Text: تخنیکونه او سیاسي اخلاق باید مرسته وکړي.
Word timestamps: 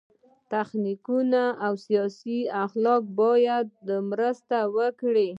تخنیکونه 0.51 1.43
او 1.65 1.73
سیاسي 1.85 2.39
اخلاق 2.65 3.03
باید 3.21 3.67
مرسته 4.09 4.57
وکړي. 4.75 5.29